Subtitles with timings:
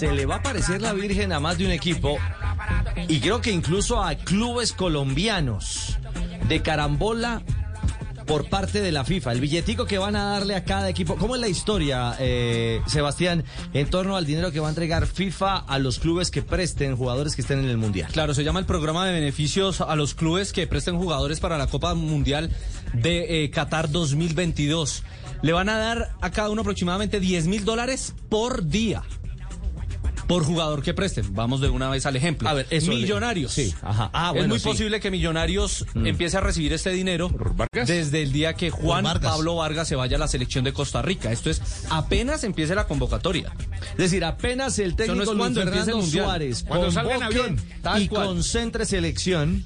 [0.00, 2.16] se le va a aparecer la Virgen a más de un equipo
[3.06, 5.98] y creo que incluso a clubes colombianos
[6.48, 7.42] de carambola
[8.24, 9.32] por parte de la FIFA.
[9.32, 11.16] El billetico que van a darle a cada equipo.
[11.16, 13.44] ¿Cómo es la historia, eh, Sebastián,
[13.74, 17.36] en torno al dinero que va a entregar FIFA a los clubes que presten jugadores
[17.36, 18.10] que estén en el Mundial?
[18.10, 21.66] Claro, se llama el programa de beneficios a los clubes que presten jugadores para la
[21.66, 22.50] Copa Mundial
[22.94, 25.02] de eh, Qatar 2022.
[25.42, 29.02] Le van a dar a cada uno aproximadamente 10 mil dólares por día
[30.30, 31.34] por jugador que presten.
[31.34, 32.48] Vamos de una vez al ejemplo.
[32.48, 33.52] A ver, eso Millonarios.
[33.52, 34.10] Sí, ajá.
[34.12, 34.64] Ah, es muy sí.
[34.64, 36.06] posible que Millonarios Mm.
[36.06, 37.88] empiece a recibir este dinero Vargas?
[37.88, 39.32] desde el día que Juan Vargas.
[39.32, 41.32] Pablo Vargas se vaya a la selección de Costa Rica.
[41.32, 43.52] Esto es apenas empiece la convocatoria.
[43.92, 46.02] Es decir, apenas el técnico no es Luis el Fernando.
[46.06, 48.26] Suárez Cuando salga en convoque avión, tal y cual.
[48.26, 49.64] concentre selección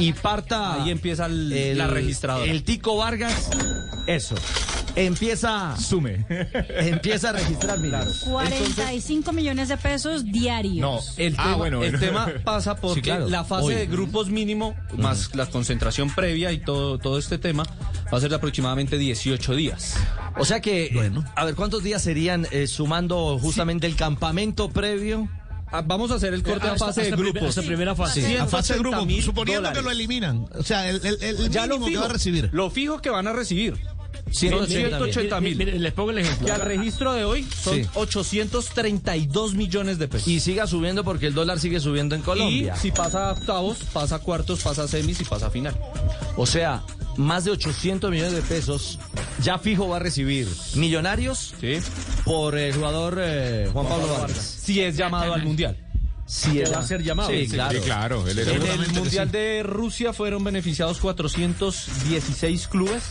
[0.00, 2.50] y parta Ahí empieza el- la registradora.
[2.50, 3.48] El Tico Vargas,
[4.08, 4.34] eso.
[4.96, 6.26] Empieza Sume.
[6.68, 8.24] empieza a registrar milagros.
[8.28, 10.76] 45 millones de pesos diarios.
[10.80, 11.00] No.
[11.16, 11.98] El, Ah, tema, bueno, el bueno.
[12.06, 13.28] tema pasa porque Sí, claro.
[13.28, 13.74] la fase Hoy.
[13.74, 17.64] de grupos mínimo, más la concentración previa y todo, todo este tema,
[18.12, 19.96] va a ser de aproximadamente 18 días.
[20.38, 25.28] O sea que, a ver, ¿cuántos días serían eh, sumando justamente el campamento previo?
[25.72, 27.44] Ah, Vamos a hacer el corte a Hasta- fase de grupos.
[27.44, 28.26] hasta primera fase.
[28.26, 28.36] Sí.
[28.36, 30.46] A fase de 180 grupo, mil suponiendo que lo eliminan.
[30.58, 32.50] O sea, el, el, el Ya lo mínimo que fijo, va a recibir.
[32.52, 33.78] lo fijo que van a recibir.
[34.30, 34.88] 180 mil.
[35.12, 35.56] 180 mil.
[35.56, 36.46] Mire, les pongo el ejemplo.
[36.46, 37.88] Que al registro de hoy son Sí.
[37.94, 40.28] 832 millones de pesos.
[40.28, 42.74] Y siga subiendo porque el dólar sigue subiendo en Colombia.
[42.76, 45.76] Y si pasa a octavos, pasa a cuartos, pasa a semis y pasa a final.
[46.36, 46.82] O sea,
[47.16, 48.98] más de 800 millones de pesos
[49.42, 51.78] ya fijo va a recibir Millonarios ¿Sí?
[52.24, 54.36] por el jugador eh, Juan Pablo Vargas.
[54.62, 55.76] Si es llamado al mundial.
[56.30, 57.30] Es- va a ser llamado.
[57.30, 57.78] Sí, Sí, claro.
[57.78, 58.28] Sí, claro.
[58.28, 59.32] Él era En el Mundial sí.
[59.32, 63.02] de Rusia fueron beneficiados 416 clubes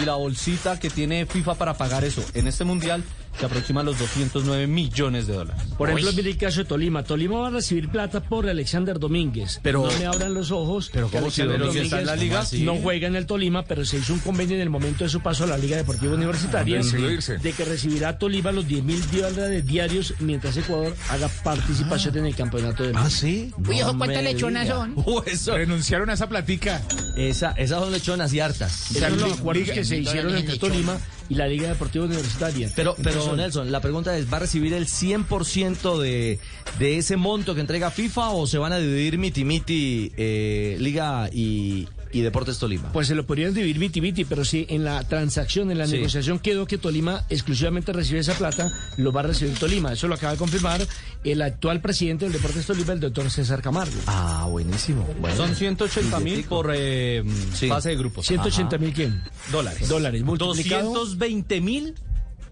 [0.00, 3.02] y la bolsita que tiene FIFA para pagar eso en este Mundial
[3.38, 5.62] se aproxima a los 209 millones de dólares.
[5.78, 7.02] Por ejemplo, mire el caso de Tolima.
[7.04, 9.60] Tolima va a recibir plata por Alexander Domínguez.
[9.62, 10.90] Pero- no me abran los ojos.
[10.92, 12.44] Pero que ¿cómo si Alexander Domínguez está en la liga?
[12.60, 15.20] No juega en el Tolima, pero se hizo un convenio en el momento de su
[15.20, 20.14] paso a la Liga Deportiva Universitaria de que recibirá Tolima los 10 mil dólares diarios
[20.20, 23.52] mientras Ecuador haga participación en el campeonato de Ah, sí.
[23.66, 24.76] Uy, ojo, No ¿cuántas me lechonas diga.
[24.76, 24.92] son?
[24.96, 26.82] Uh, eso- Renunciaron a esa platica.
[27.28, 28.90] Esa, esas son lechonas y hartas.
[28.90, 30.98] Esos son los acuerdos Liga- que se hicieron entre Tolima
[31.28, 32.70] y la Liga Deportiva Universitaria.
[32.74, 36.38] Pero, pero Entonces, Nelson, la pregunta es, ¿va a recibir el 100% de,
[36.78, 41.28] de ese monto que entrega FIFA o se van a dividir miti miti eh, Liga
[41.32, 42.92] y, y Deportes Tolima?
[42.92, 45.94] Pues se lo podrían dividir miti miti, pero si en la transacción, en la Sí.
[45.94, 49.92] negociación quedó que Tolima exclusivamente recibe esa plata, lo va a recibir Tolima.
[49.92, 50.80] Eso lo acaba de confirmar
[51.24, 53.94] el actual presidente del Deportes Tolima, el doctor César Camargo.
[54.06, 55.06] Ah, buenísimo.
[55.20, 55.36] Bueno.
[55.36, 57.09] Son 180 mil por eh,
[57.54, 57.68] Sí.
[57.68, 58.26] fase de grupos.
[58.26, 59.22] 180 mil quién?
[59.50, 59.88] dólares.
[59.88, 60.92] Dólares, multiplicado.
[60.92, 61.94] 220 mil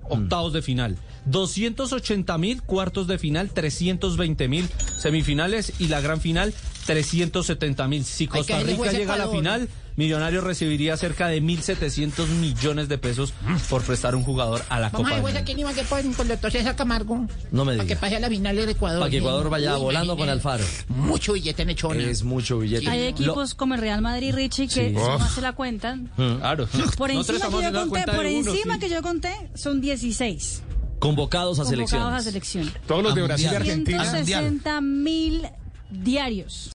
[0.09, 0.97] octavos de final.
[1.27, 4.69] 280 mil cuartos de final, 320 mil
[4.99, 6.55] semifinales y la gran final
[6.89, 8.05] 370 mil.
[8.05, 13.35] Si Costa Rica llega a la final, Millonarios recibiría cerca de 1.700 millones de pesos
[13.69, 15.83] por prestar un jugador a la Vamos Copa a que
[16.77, 17.27] Camargo.
[17.51, 19.01] No me Para que pase a la final del Ecuador.
[19.01, 20.29] Para que Ecuador vaya Uy, volando con.
[20.29, 20.65] Alfaro.
[20.89, 22.01] Mucho billete en echona.
[22.01, 22.89] Es mucho billete.
[22.89, 24.81] Hay Lo- equipos como el Real Madrid Richie que Sí.
[24.91, 25.99] si uno hace la cuenta.
[26.17, 26.69] Claro.
[26.97, 28.81] Por encima que yo conté, por de uno, encima sí.
[28.81, 30.63] que yo conté, son 16
[31.01, 32.15] convocados a convocados selección.
[32.15, 32.73] a selección.
[32.87, 34.01] Todos los de Brasil y mundial.
[34.01, 34.05] Argentina.
[34.05, 35.43] 160 mil
[35.91, 36.67] diarios.